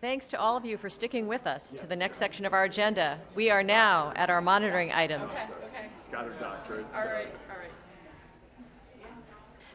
Thanks 0.00 0.28
to 0.28 0.38
all 0.38 0.56
of 0.56 0.64
you 0.64 0.76
for 0.76 0.88
sticking 0.88 1.26
with 1.26 1.44
us 1.48 1.74
to 1.74 1.84
the 1.84 1.96
next 1.96 2.18
section 2.18 2.46
of 2.46 2.52
our 2.52 2.62
agenda. 2.62 3.18
We 3.34 3.50
are 3.50 3.64
now 3.64 4.12
at 4.14 4.30
our 4.30 4.40
monitoring 4.40 4.92
items. 4.92 5.32
She's 5.32 6.08
got 6.12 6.24
her 6.24 6.34
doctorate. 6.38 6.86
All 6.94 7.00
right, 7.00 7.26
all 7.50 7.56
right. 7.58 7.72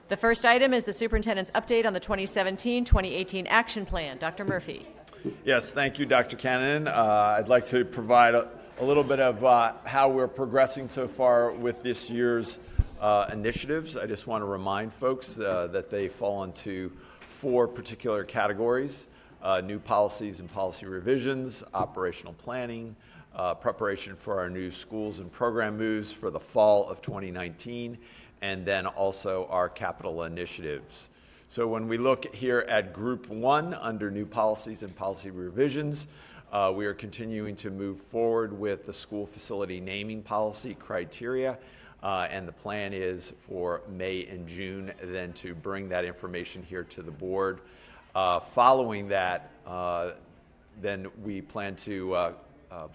The 0.07 0.15
first 0.15 0.45
item 0.45 0.73
is 0.73 0.85
the 0.85 0.93
superintendent's 0.93 1.51
update 1.51 1.85
on 1.85 1.91
the 1.91 1.99
2017-2018 1.99 3.47
action 3.49 3.85
plan. 3.85 4.17
Dr. 4.17 4.45
Murphy. 4.45 4.87
Yes, 5.43 5.73
thank 5.73 5.99
you, 5.99 6.05
Dr. 6.05 6.37
Cannon. 6.37 6.87
Uh, 6.87 7.35
I'd 7.37 7.49
like 7.49 7.65
to 7.65 7.83
provide 7.83 8.33
a, 8.33 8.47
a 8.79 8.85
little 8.85 9.03
bit 9.03 9.19
of 9.19 9.43
uh, 9.43 9.73
how 9.83 10.07
we're 10.07 10.29
progressing 10.29 10.87
so 10.87 11.05
far 11.05 11.51
with 11.51 11.83
this 11.83 12.09
year's 12.09 12.59
uh, 13.01 13.27
initiatives. 13.33 13.97
I 13.97 14.05
just 14.05 14.25
want 14.25 14.41
to 14.41 14.45
remind 14.45 14.93
folks 14.93 15.37
uh, 15.37 15.67
that 15.73 15.89
they 15.89 16.07
fall 16.07 16.45
into 16.45 16.93
four 17.27 17.67
particular 17.67 18.23
categories 18.23 19.09
uh, 19.43 19.61
new 19.61 19.77
policies 19.77 20.39
and 20.39 20.51
policy 20.51 20.85
revisions, 20.85 21.63
operational 21.73 22.33
planning, 22.33 22.95
uh, 23.35 23.53
preparation 23.53 24.15
for 24.15 24.39
our 24.39 24.49
new 24.49 24.71
schools 24.71 25.19
and 25.19 25.31
program 25.31 25.77
moves 25.77 26.11
for 26.11 26.31
the 26.31 26.39
fall 26.39 26.87
of 26.87 27.01
2019, 27.01 27.97
and 28.41 28.65
then 28.65 28.87
also 28.87 29.47
our 29.49 29.67
capital 29.67 30.23
initiatives. 30.23 31.09
So 31.49 31.67
when 31.67 31.87
we 31.87 31.97
look 31.97 32.33
here 32.33 32.65
at 32.67 32.93
Group 32.93 33.29
1 33.29 33.73
under 33.75 34.09
new 34.09 34.25
policies 34.25 34.81
and 34.81 34.95
policy 34.95 35.29
revisions, 35.29 36.07
uh, 36.51 36.71
we 36.73 36.85
are 36.85 36.93
continuing 36.93 37.55
to 37.57 37.69
move 37.69 37.99
forward 37.99 38.57
with 38.57 38.85
the 38.85 38.93
school 38.93 39.25
facility 39.25 39.79
naming 39.79 40.21
policy 40.21 40.75
criteria. 40.75 41.57
Uh, 42.01 42.27
and 42.29 42.47
the 42.47 42.51
plan 42.51 42.91
is 42.91 43.33
for 43.47 43.81
May 43.89 44.25
and 44.27 44.47
June 44.47 44.91
then 45.01 45.31
to 45.33 45.55
bring 45.55 45.89
that 45.89 46.05
information 46.05 46.61
here 46.61 46.83
to 46.83 47.01
the 47.01 47.11
board. 47.11 47.61
Uh, 48.15 48.39
following 48.39 49.07
that, 49.07 49.49
uh, 49.65 50.11
then 50.81 51.07
we 51.23 51.41
plan 51.41 51.75
to 51.75 52.13
uh, 52.13 52.33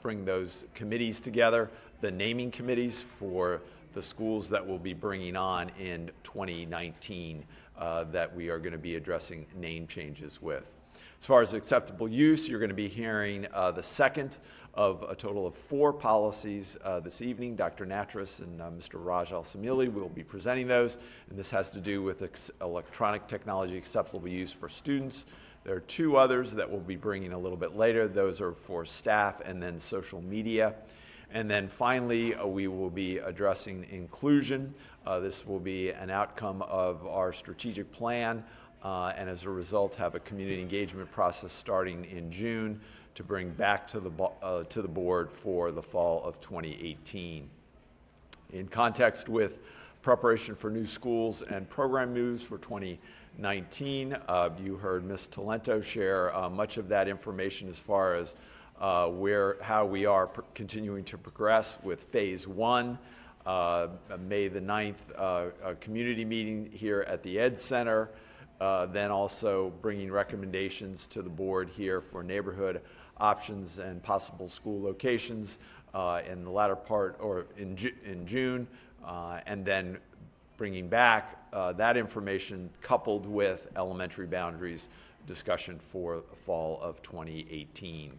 bring 0.00 0.24
those 0.24 0.64
committees 0.74 1.18
together, 1.18 1.68
the 2.00 2.10
naming 2.10 2.52
committees 2.52 3.04
for 3.18 3.60
the 3.94 4.02
schools 4.02 4.48
that 4.48 4.64
we'll 4.64 4.78
be 4.78 4.94
bringing 4.94 5.34
on 5.34 5.70
in 5.80 6.08
2019 6.22 7.44
uh, 7.76 8.04
that 8.04 8.32
we 8.32 8.48
are 8.48 8.58
going 8.58 8.72
to 8.72 8.78
be 8.78 8.94
addressing 8.94 9.44
name 9.56 9.88
changes 9.88 10.40
with. 10.40 10.77
As 11.20 11.26
far 11.26 11.42
as 11.42 11.52
acceptable 11.52 12.08
use, 12.08 12.48
you're 12.48 12.60
going 12.60 12.68
to 12.68 12.76
be 12.76 12.88
hearing 12.88 13.46
uh, 13.52 13.72
the 13.72 13.82
second 13.82 14.38
of 14.74 15.02
a 15.02 15.16
total 15.16 15.48
of 15.48 15.54
four 15.54 15.92
policies 15.92 16.78
uh, 16.84 17.00
this 17.00 17.20
evening. 17.20 17.56
Dr. 17.56 17.84
Nattrass 17.84 18.38
and 18.38 18.62
uh, 18.62 18.70
Mr. 18.70 19.04
Raj 19.04 19.30
Adusumilli 19.30 19.92
will 19.92 20.08
be 20.08 20.22
presenting 20.22 20.68
those, 20.68 20.98
and 21.28 21.36
this 21.36 21.50
has 21.50 21.70
to 21.70 21.80
do 21.80 22.02
with 22.04 22.22
ex- 22.22 22.52
electronic 22.60 23.26
technology 23.26 23.76
acceptable 23.76 24.28
use 24.28 24.52
for 24.52 24.68
students. 24.68 25.26
There 25.64 25.74
are 25.74 25.80
two 25.80 26.16
others 26.16 26.52
that 26.52 26.70
we'll 26.70 26.80
be 26.80 26.96
bringing 26.96 27.32
a 27.32 27.38
little 27.38 27.58
bit 27.58 27.74
later. 27.74 28.06
Those 28.06 28.40
are 28.40 28.52
for 28.52 28.84
staff 28.84 29.40
and 29.40 29.60
then 29.60 29.76
social 29.80 30.22
media. 30.22 30.76
And 31.30 31.50
then 31.50 31.66
finally, 31.68 32.36
uh, 32.36 32.46
we 32.46 32.68
will 32.68 32.90
be 32.90 33.18
addressing 33.18 33.86
inclusion. 33.90 34.72
Uh, 35.04 35.18
this 35.18 35.44
will 35.46 35.60
be 35.60 35.90
an 35.90 36.10
outcome 36.10 36.62
of 36.62 37.06
our 37.06 37.32
strategic 37.32 37.90
plan 37.90 38.44
uh, 38.82 39.12
and 39.16 39.28
as 39.28 39.44
a 39.44 39.50
result 39.50 39.94
have 39.94 40.14
a 40.14 40.20
community 40.20 40.60
engagement 40.60 41.10
process 41.10 41.52
starting 41.52 42.04
in 42.04 42.30
June 42.30 42.80
to 43.14 43.24
bring 43.24 43.50
back 43.50 43.86
to 43.88 44.00
the, 44.00 44.10
uh, 44.42 44.62
to 44.64 44.82
the 44.82 44.88
board 44.88 45.30
for 45.30 45.70
the 45.70 45.82
fall 45.82 46.22
of 46.22 46.40
2018. 46.40 47.48
In 48.52 48.68
context 48.68 49.28
with 49.28 49.60
preparation 50.02 50.54
for 50.54 50.70
new 50.70 50.86
schools 50.86 51.42
and 51.42 51.68
program 51.68 52.14
moves 52.14 52.42
for 52.42 52.58
2019, 52.58 54.16
uh, 54.28 54.50
you 54.62 54.76
heard 54.76 55.04
Ms. 55.04 55.28
Talento 55.30 55.82
share 55.82 56.34
uh, 56.34 56.48
much 56.48 56.76
of 56.76 56.88
that 56.88 57.08
information 57.08 57.68
as 57.68 57.76
far 57.76 58.14
as 58.14 58.36
uh, 58.80 59.08
where 59.08 59.56
how 59.60 59.84
we 59.84 60.06
are 60.06 60.28
pr- 60.28 60.42
continuing 60.54 61.04
to 61.04 61.18
progress 61.18 61.78
with 61.82 62.04
phase 62.04 62.46
one. 62.46 62.98
Uh, 63.44 63.88
May 64.28 64.48
the 64.48 64.60
9th, 64.60 64.94
uh, 65.16 65.46
a 65.64 65.74
community 65.76 66.24
meeting 66.24 66.70
here 66.70 67.04
at 67.08 67.22
the 67.22 67.38
Ed 67.38 67.56
Center. 67.56 68.10
Uh, 68.60 68.86
then 68.86 69.10
also 69.12 69.72
bringing 69.82 70.10
recommendations 70.10 71.06
to 71.06 71.22
the 71.22 71.30
board 71.30 71.68
here 71.68 72.00
for 72.00 72.24
neighborhood 72.24 72.80
options 73.20 73.78
and 73.78 74.02
possible 74.02 74.48
school 74.48 74.82
locations 74.82 75.60
uh, 75.94 76.20
in 76.28 76.42
the 76.42 76.50
latter 76.50 76.74
part 76.74 77.16
or 77.20 77.46
in, 77.56 77.76
Ju- 77.76 77.94
in 78.04 78.26
June, 78.26 78.66
uh, 79.04 79.40
and 79.46 79.64
then 79.64 79.96
bringing 80.56 80.88
back 80.88 81.38
uh, 81.52 81.72
that 81.72 81.96
information 81.96 82.68
coupled 82.80 83.26
with 83.26 83.68
elementary 83.76 84.26
boundaries 84.26 84.90
discussion 85.24 85.78
for 85.78 86.22
fall 86.44 86.80
of 86.82 87.00
2018. 87.02 88.18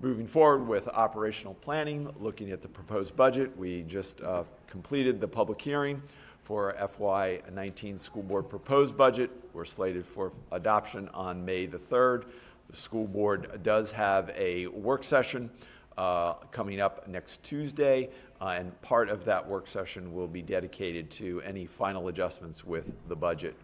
Moving 0.00 0.26
forward 0.26 0.66
with 0.66 0.88
operational 0.88 1.54
planning, 1.54 2.12
looking 2.20 2.50
at 2.50 2.62
the 2.62 2.68
proposed 2.68 3.16
budget, 3.16 3.56
we 3.56 3.82
just 3.82 4.20
uh, 4.22 4.44
completed 4.66 5.20
the 5.20 5.28
public 5.28 5.60
hearing 5.60 6.02
for 6.46 6.76
FY19 6.80 7.98
school 7.98 8.22
board 8.22 8.48
proposed 8.48 8.96
budget. 8.96 9.32
We're 9.52 9.64
slated 9.64 10.06
for 10.06 10.32
adoption 10.52 11.08
on 11.08 11.44
May 11.44 11.66
the 11.66 11.76
3rd. 11.76 12.26
The 12.70 12.76
school 12.76 13.08
board 13.08 13.64
does 13.64 13.90
have 13.90 14.30
a 14.36 14.68
work 14.68 15.02
session 15.02 15.50
uh, 15.98 16.34
coming 16.52 16.80
up 16.80 17.08
next 17.08 17.42
Tuesday, 17.42 18.10
uh, 18.40 18.54
and 18.56 18.80
part 18.80 19.10
of 19.10 19.24
that 19.24 19.44
work 19.44 19.66
session 19.66 20.14
will 20.14 20.28
be 20.28 20.40
dedicated 20.40 21.10
to 21.10 21.42
any 21.42 21.66
final 21.66 22.06
adjustments 22.06 22.64
with 22.64 22.92
the 23.08 23.16
budget. 23.16 23.56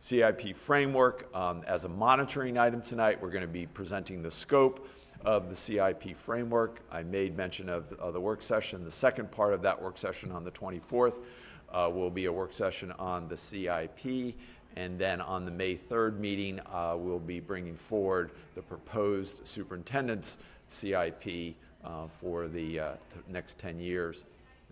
CIP 0.00 0.56
framework 0.56 1.32
um, 1.34 1.62
as 1.64 1.84
a 1.84 1.88
monitoring 1.88 2.58
item 2.58 2.82
tonight. 2.82 3.22
We're 3.22 3.30
going 3.30 3.42
to 3.42 3.48
be 3.48 3.66
presenting 3.66 4.20
the 4.20 4.32
scope 4.32 4.88
of 5.24 5.48
the 5.48 5.54
CIP 5.54 6.16
framework. 6.16 6.80
I 6.90 7.04
made 7.04 7.36
mention 7.36 7.68
of, 7.68 7.92
of 7.94 8.14
the 8.14 8.20
work 8.20 8.42
session. 8.42 8.84
The 8.84 8.90
second 8.90 9.30
part 9.30 9.54
of 9.54 9.62
that 9.62 9.80
work 9.80 9.96
session 9.96 10.32
on 10.32 10.44
the 10.44 10.50
24th 10.50 11.20
uh, 11.72 11.90
will 11.92 12.10
be 12.10 12.26
a 12.26 12.32
work 12.32 12.52
session 12.52 12.92
on 12.92 13.28
the 13.28 13.36
CIP. 13.36 14.34
And 14.76 14.98
then 14.98 15.22
on 15.22 15.46
the 15.46 15.50
May 15.50 15.74
3rd 15.74 16.18
meeting, 16.18 16.60
uh, 16.70 16.96
we'll 16.98 17.18
be 17.18 17.40
bringing 17.40 17.76
forward 17.76 18.32
the 18.54 18.62
proposed 18.62 19.46
superintendent's 19.46 20.38
CIP 20.68 21.56
uh, 21.84 22.08
for 22.20 22.48
the, 22.48 22.80
uh, 22.80 22.92
next 23.28 23.58
10 23.58 23.78
years. 23.78 24.24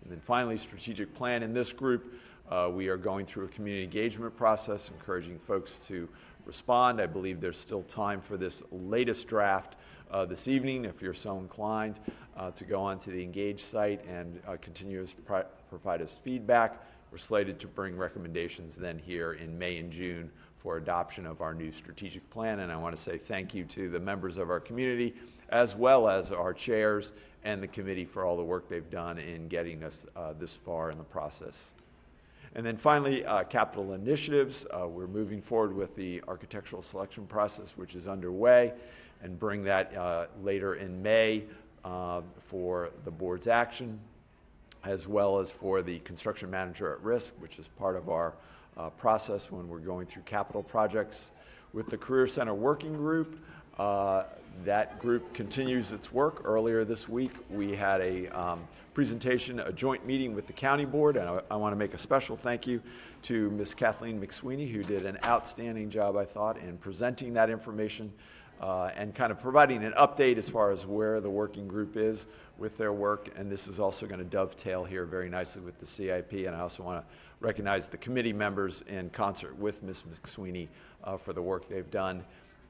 And 0.03 0.11
then 0.11 0.19
finally, 0.19 0.57
strategic 0.57 1.13
plan 1.13 1.41
in 1.41 1.53
this 1.53 1.73
group. 1.73 2.13
Uh, 2.49 2.69
we 2.71 2.87
are 2.89 2.97
going 2.97 3.25
through 3.25 3.45
a 3.45 3.47
community 3.47 3.83
engagement 3.83 4.35
process, 4.37 4.89
encouraging 4.89 5.39
folks 5.39 5.79
to 5.79 6.07
respond. 6.45 7.01
I 7.01 7.07
believe 7.07 7.41
there's 7.41 7.57
still 7.57 7.81
time 7.83 8.21
for 8.21 8.37
this 8.37 8.61
latest 8.71 9.27
draft 9.27 9.77
uh, 10.11 10.25
this 10.25 10.47
evening, 10.47 10.85
if 10.85 11.01
you're 11.01 11.13
so 11.13 11.39
inclined, 11.39 11.99
uh, 12.37 12.51
to 12.51 12.65
go 12.65 12.81
onto 12.81 13.11
the 13.11 13.23
Engage 13.23 13.61
site 13.61 14.05
and 14.05 14.39
continue 14.61 15.03
to 15.03 15.15
pro- 15.23 15.45
provide 15.77 16.01
us 16.01 16.15
feedback. 16.15 16.81
We're 17.11 17.17
slated 17.17 17.59
to 17.59 17.67
bring 17.67 17.97
recommendations 17.97 18.77
then 18.77 18.97
here 18.97 19.33
in 19.33 19.59
May 19.59 19.77
and 19.77 19.91
June 19.91 20.31
for 20.57 20.77
adoption 20.77 21.25
of 21.25 21.41
our 21.41 21.53
new 21.53 21.69
strategic 21.69 22.27
plan. 22.29 22.61
And 22.61 22.71
I 22.71 22.77
want 22.77 22.95
to 22.95 23.01
say 23.01 23.17
thank 23.17 23.53
you 23.53 23.65
to 23.65 23.89
the 23.89 23.99
members 23.99 24.37
of 24.37 24.49
our 24.49 24.61
community, 24.61 25.13
as 25.49 25.75
well 25.75 26.07
as 26.07 26.31
our 26.31 26.53
chairs 26.53 27.11
and 27.43 27.61
the 27.61 27.67
committee 27.67 28.05
for 28.05 28.23
all 28.23 28.37
the 28.37 28.43
work 28.43 28.69
they've 28.69 28.89
done 28.89 29.17
in 29.17 29.49
getting 29.49 29.83
us 29.83 30.05
uh, 30.15 30.31
this 30.39 30.55
far 30.55 30.91
in 30.91 30.97
the 30.97 31.03
process. 31.03 31.73
And 32.55 32.65
then 32.65 32.77
finally, 32.77 33.25
uh, 33.25 33.43
capital 33.43 33.93
initiatives. 33.93 34.65
Uh, 34.73 34.87
we're 34.87 35.07
moving 35.07 35.41
forward 35.41 35.75
with 35.75 35.93
the 35.93 36.21
architectural 36.29 36.81
selection 36.81 37.27
process, 37.27 37.73
which 37.75 37.95
is 37.95 38.07
underway, 38.07 38.71
and 39.21 39.37
bring 39.37 39.61
that 39.65 39.95
uh, 39.97 40.27
later 40.41 40.75
in 40.75 41.03
May 41.03 41.43
uh, 41.83 42.21
for 42.39 42.91
the 43.03 43.11
board's 43.11 43.47
action, 43.47 43.99
as 44.85 45.07
well 45.07 45.39
as 45.39 45.51
for 45.51 45.81
the 45.81 45.99
construction 45.99 46.49
manager 46.49 46.91
at 46.91 47.01
risk, 47.01 47.35
which 47.39 47.59
is 47.59 47.67
part 47.67 47.95
of 47.95 48.09
our 48.09 48.33
uh, 48.77 48.89
process 48.91 49.51
when 49.51 49.67
we're 49.67 49.79
going 49.79 50.05
through 50.05 50.23
capital 50.23 50.63
projects. 50.63 51.31
With 51.73 51.87
the 51.87 51.97
Career 51.97 52.27
Center 52.27 52.53
Working 52.53 52.95
Group, 52.95 53.37
uh, 53.77 54.23
that 54.63 54.99
group 54.99 55.33
continues 55.33 55.91
its 55.91 56.11
work. 56.13 56.41
Earlier 56.45 56.85
this 56.85 57.09
week, 57.09 57.31
we 57.49 57.75
had 57.75 57.99
a 57.99 58.27
um, 58.29 58.65
presentation, 58.93 59.59
a 59.59 59.73
joint 59.73 60.05
meeting 60.05 60.33
with 60.33 60.47
the 60.47 60.53
county 60.53 60.85
board, 60.85 61.17
and 61.17 61.27
I, 61.27 61.41
I 61.51 61.55
want 61.57 61.73
to 61.73 61.75
make 61.75 61.93
a 61.93 61.97
special 61.97 62.37
thank 62.37 62.65
you 62.65 62.81
to 63.23 63.49
Ms. 63.51 63.73
Kathleen 63.73 64.21
McSweeney, 64.21 64.71
who 64.71 64.83
did 64.83 65.05
an 65.05 65.17
outstanding 65.25 65.89
job, 65.89 66.15
I 66.15 66.23
thought, 66.23 66.57
in 66.57 66.77
presenting 66.77 67.33
that 67.33 67.49
information 67.49 68.13
uh, 68.61 68.91
and 68.95 69.13
kind 69.13 69.31
of 69.31 69.39
providing 69.39 69.83
an 69.83 69.93
update 69.93 70.37
as 70.37 70.49
far 70.49 70.71
as 70.71 70.85
where 70.85 71.19
the 71.19 71.29
working 71.29 71.67
group 71.67 71.97
is 71.97 72.27
with 72.57 72.77
their 72.77 72.93
work. 72.93 73.29
And 73.35 73.51
this 73.51 73.67
is 73.67 73.79
also 73.79 74.05
going 74.05 74.19
to 74.19 74.25
dovetail 74.25 74.83
here 74.83 75.05
very 75.05 75.29
nicely 75.29 75.61
with 75.61 75.79
the 75.79 75.85
CIP. 75.85 76.33
And 76.33 76.55
I 76.55 76.59
also 76.59 76.83
want 76.83 77.01
to 77.01 77.15
recognize 77.39 77.87
the 77.87 77.97
committee 77.97 78.33
members 78.33 78.83
in 78.87 79.09
concert 79.09 79.57
with 79.57 79.83
Ms. 79.83 80.03
McSweeney 80.03 80.67
uh, 81.03 81.17
for 81.17 81.33
the 81.33 81.41
work 81.41 81.67
they've 81.67 81.91
done. 81.91 82.23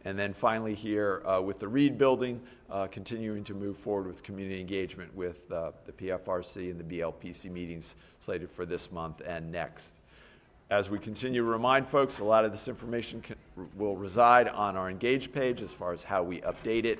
And 0.06 0.20
then 0.20 0.34
finally, 0.34 0.76
here 0.76 1.24
uh, 1.26 1.42
with 1.42 1.58
the 1.58 1.68
Reed 1.68 1.98
Building, 1.98 2.40
uh, 2.70 2.86
continuing 2.88 3.44
to 3.44 3.56
move 3.56 3.76
forward 3.76 4.06
with 4.06 4.22
community 4.22 4.62
engagement 4.62 5.14
with 5.16 5.52
uh, 5.52 5.72
the 5.86 5.92
PFRC 5.92 6.70
and 6.70 6.80
the 6.80 7.00
BLPC 7.00 7.50
meetings 7.50 7.96
slated 8.20 8.52
for 8.52 8.68
this 8.68 8.92
month 8.92 9.22
and 9.26 9.52
next. 9.52 9.96
As 10.72 10.90
we 10.90 10.98
continue 10.98 11.44
to 11.44 11.48
remind 11.48 11.88
folks, 11.88 12.18
a 12.20 12.24
lot 12.24 12.44
of 12.44 12.50
this 12.50 12.68
information 12.68 13.22
can, 13.22 13.36
will 13.76 13.96
reside 13.96 14.48
on 14.48 14.76
our 14.76 14.90
Engage 14.90 15.32
page 15.32 15.62
as 15.62 15.72
far 15.72 15.94
as 15.94 16.04
how 16.04 16.24
we 16.24 16.42
update 16.42 16.86
it 16.86 16.98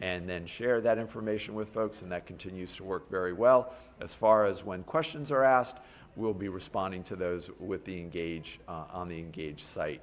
and 0.00 0.28
then 0.28 0.46
share 0.46 0.80
that 0.80 0.98
information 0.98 1.54
with 1.54 1.68
folks, 1.68 2.02
and 2.02 2.12
that 2.12 2.26
continues 2.26 2.76
to 2.76 2.84
work 2.84 3.10
very 3.10 3.32
well. 3.32 3.74
As 4.00 4.14
far 4.14 4.46
as 4.46 4.62
when 4.62 4.84
questions 4.84 5.32
are 5.32 5.42
asked, 5.42 5.78
we'll 6.14 6.32
be 6.32 6.48
responding 6.48 7.02
to 7.02 7.16
those 7.16 7.50
with 7.58 7.84
the 7.84 8.00
Engage, 8.00 8.60
uh, 8.68 8.84
on 8.92 9.08
the 9.08 9.18
Engage 9.18 9.64
site. 9.64 10.00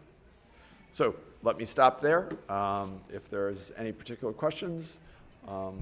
So 0.92 1.16
let 1.42 1.58
me 1.58 1.64
stop 1.64 2.02
there. 2.02 2.28
Um, 2.50 3.00
If 3.10 3.30
there's 3.30 3.72
any 3.78 3.94
particular 3.94 4.34
questions 4.34 5.00
um, 5.48 5.82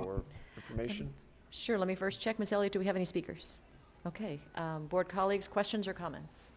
or 0.00 0.24
information. 0.56 1.08
Sure, 1.50 1.78
let 1.78 1.86
me 1.86 1.94
first 1.94 2.20
check. 2.20 2.40
Ms. 2.40 2.52
Elliott, 2.52 2.72
do 2.72 2.80
we 2.80 2.84
have 2.84 2.96
any 2.96 3.04
speakers? 3.04 3.60
Okay, 4.04 4.40
um, 4.56 4.86
board 4.86 5.08
colleagues, 5.08 5.46
questions 5.46 5.86
or 5.86 5.92
comments? 5.92 6.50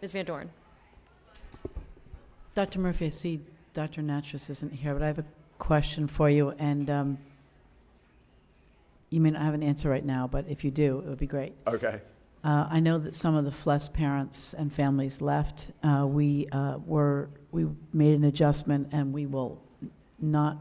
Ms. 0.00 0.12
Van 0.12 0.24
Doren? 0.24 0.50
Dr. 2.54 2.78
Murphy, 2.78 3.06
I 3.06 3.10
see 3.10 3.40
Dr. 3.74 4.02
Nattrass 4.02 4.50
isn't 4.50 4.72
here, 4.72 4.92
but 4.94 5.02
I 5.02 5.06
have 5.06 5.18
a 5.18 5.24
question 5.58 6.06
for 6.06 6.28
you, 6.28 6.50
and 6.58 6.90
um, 6.90 7.18
you 9.10 9.20
may 9.20 9.30
not 9.30 9.42
have 9.42 9.54
an 9.54 9.62
answer 9.62 9.88
right 9.88 10.04
now, 10.04 10.26
but 10.26 10.46
if 10.48 10.64
you 10.64 10.70
do, 10.70 10.98
it 10.98 11.08
would 11.08 11.18
be 11.18 11.26
great. 11.26 11.52
Okay. 11.66 12.00
Uh, 12.42 12.66
I 12.70 12.80
know 12.80 12.98
that 12.98 13.14
some 13.14 13.34
of 13.36 13.44
the 13.44 13.52
FLES 13.52 13.88
parents 13.88 14.54
and 14.54 14.72
families 14.72 15.20
left. 15.20 15.70
Uh, 15.82 16.06
We 16.08 16.48
uh, 16.50 16.78
were, 16.86 17.28
we 17.52 17.66
made 17.92 18.14
an 18.14 18.24
adjustment, 18.24 18.88
and 18.92 19.12
we 19.12 19.26
will 19.26 19.60
not 20.18 20.56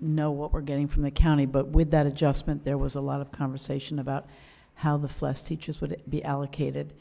know 0.00 0.32
what 0.32 0.52
we're 0.52 0.62
getting 0.62 0.88
from 0.88 1.02
the 1.02 1.10
county, 1.10 1.46
but 1.46 1.68
with 1.68 1.92
that 1.92 2.06
adjustment, 2.06 2.64
there 2.64 2.78
was 2.78 2.96
a 2.96 3.00
lot 3.00 3.20
of 3.20 3.30
conversation 3.30 3.98
about 3.98 4.26
how 4.74 4.96
the 4.96 5.08
FLES 5.08 5.42
teachers 5.42 5.80
would 5.80 6.02
be 6.08 6.24
allocated, 6.24 6.92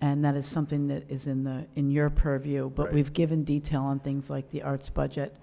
and 0.00 0.24
that 0.24 0.36
is 0.36 0.46
something 0.46 0.86
that 0.88 1.10
is 1.10 1.26
in 1.26 1.44
the, 1.44 1.66
in 1.76 1.90
your 1.90 2.10
purview, 2.10 2.70
but 2.70 2.86
Right. 2.86 2.94
we've 2.94 3.12
given 3.12 3.44
detail 3.44 3.82
on 3.82 3.98
things 3.98 4.30
like 4.30 4.50
the 4.50 4.62
arts 4.62 4.90
budget 4.90 5.36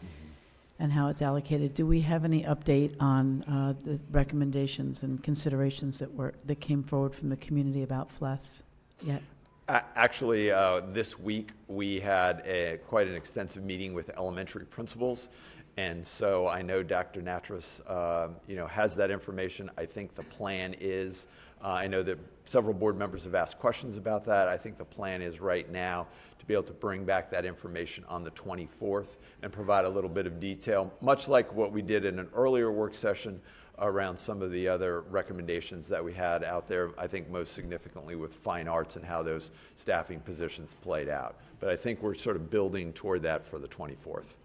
and 0.79 0.91
how 0.91 1.07
it's 1.09 1.21
allocated. 1.21 1.73
Do 1.73 1.85
we 1.85 2.01
have 2.01 2.25
any 2.25 2.43
update 2.43 2.95
on 2.99 3.43
uh, 3.43 3.73
the 3.83 3.99
recommendations 4.11 5.03
and 5.03 5.21
considerations 5.23 5.99
that 5.99 6.13
were, 6.13 6.33
that 6.45 6.59
came 6.59 6.83
forward 6.83 7.13
from 7.15 7.29
the 7.29 7.37
community 7.37 7.83
about 7.83 8.11
FLES 8.11 8.63
yet? 9.03 9.21
A- 9.67 9.83
Actually, 9.95 10.51
uh, 10.51 10.81
this 10.91 11.19
week, 11.19 11.51
we 11.67 11.99
had 11.99 12.41
a, 12.45 12.79
quite 12.87 13.07
an 13.07 13.15
extensive 13.15 13.63
meeting 13.63 13.93
with 13.93 14.09
elementary 14.17 14.65
principals, 14.65 15.29
and 15.77 16.05
so 16.05 16.47
I 16.47 16.61
know 16.61 16.83
Dr. 16.83 17.21
Nattrass, 17.21 17.81
uh, 17.87 18.29
you 18.47 18.55
know, 18.55 18.67
has 18.67 18.95
that 18.95 19.11
information. 19.11 19.69
I 19.77 19.85
think 19.85 20.13
the 20.15 20.23
plan 20.23 20.75
is, 20.79 21.27
Uh, 21.65 21.69
I 21.69 21.87
know 21.87 22.03
that 22.03 22.19
several 22.45 22.75
board 22.75 22.95
members 22.95 23.23
have 23.23 23.33
asked 23.33 23.57
questions 23.57 23.97
about 23.97 24.23
that. 24.25 24.47
I 24.47 24.55
think 24.55 24.77
the 24.77 24.85
plan 24.85 25.23
is 25.23 25.39
right 25.39 25.67
now 25.71 26.05
to 26.37 26.45
be 26.45 26.53
able 26.53 26.63
to 26.63 26.73
bring 26.73 27.05
back 27.05 27.31
that 27.31 27.43
information 27.43 28.05
on 28.07 28.23
the 28.23 28.29
24th 28.31 29.17
and 29.41 29.51
provide 29.51 29.83
a 29.83 29.89
little 29.89 30.09
bit 30.09 30.27
of 30.27 30.39
detail, 30.39 30.93
much 31.01 31.27
like 31.27 31.51
what 31.55 31.71
we 31.71 31.81
did 31.81 32.05
in 32.05 32.19
an 32.19 32.29
earlier 32.35 32.71
work 32.71 32.93
session 32.93 33.41
around 33.79 34.15
some 34.15 34.43
of 34.43 34.51
the 34.51 34.67
other 34.67 35.01
recommendations 35.09 35.87
that 35.87 36.03
we 36.03 36.13
had 36.13 36.43
out 36.43 36.67
there, 36.67 36.91
I 36.99 37.07
think 37.07 37.31
most 37.31 37.53
significantly 37.53 38.15
with 38.15 38.31
fine 38.31 38.67
arts 38.67 38.95
and 38.95 39.03
how 39.03 39.23
those 39.23 39.49
staffing 39.73 40.19
positions 40.19 40.75
played 40.83 41.09
out. 41.09 41.35
But 41.59 41.69
I 41.69 41.75
think 41.75 42.03
we're 42.03 42.13
sort 42.13 42.35
of 42.35 42.51
building 42.51 42.93
toward 42.93 43.23
that 43.23 43.43
for 43.43 43.57
the 43.57 43.67
24th. 43.67 44.35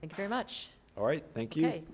Thank 0.00 0.12
you 0.12 0.16
very 0.16 0.28
much. 0.28 0.70
All 0.96 1.06
right, 1.06 1.24
thank 1.32 1.56
you. 1.56 1.66
Okay, 1.66 1.84